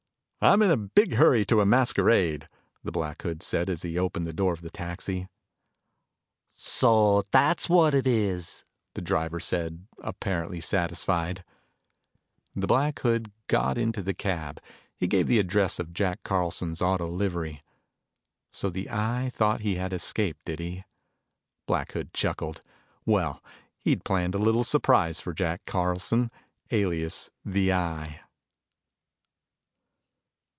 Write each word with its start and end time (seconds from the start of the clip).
"I'm 0.43 0.63
in 0.63 0.71
a 0.71 0.75
big 0.75 1.13
hurry 1.13 1.41
to 1.45 1.45
get 1.45 1.47
to 1.49 1.61
a 1.61 1.67
masquerade," 1.67 2.49
Black 2.83 3.21
Hood 3.21 3.43
said 3.43 3.69
as 3.69 3.83
he 3.83 3.99
opened 3.99 4.25
the 4.25 4.33
door 4.33 4.53
of 4.53 4.61
the 4.61 4.71
taxi. 4.71 5.27
"So 6.55 7.21
that's 7.31 7.69
what 7.69 7.93
it 7.93 8.07
is," 8.07 8.65
the 8.95 9.03
driver 9.03 9.39
said, 9.39 9.85
apparently 9.99 10.59
satisfied. 10.59 11.43
As 12.55 12.65
Black 12.65 12.97
Hood 13.01 13.31
got 13.45 13.77
into 13.77 14.01
the 14.01 14.15
cab, 14.15 14.59
he 14.97 15.05
gave 15.05 15.27
the 15.27 15.37
address 15.37 15.77
of 15.77 15.93
Jack 15.93 16.23
Carlson's 16.23 16.81
auto 16.81 17.07
livery. 17.07 17.61
So 18.49 18.71
the 18.71 18.89
Eye 18.89 19.29
thought 19.35 19.59
he 19.59 19.75
had 19.75 19.93
escaped, 19.93 20.45
did 20.45 20.57
he? 20.57 20.85
Black 21.67 21.91
Hood 21.91 22.15
chuckled. 22.15 22.63
Well, 23.05 23.43
he'd 23.77 24.03
planned 24.03 24.33
a 24.33 24.39
little 24.39 24.63
surprise 24.63 25.19
for 25.21 25.33
Jack 25.33 25.65
Carlson, 25.67 26.31
alias, 26.71 27.29
the 27.45 27.71
Eye! 27.73 28.21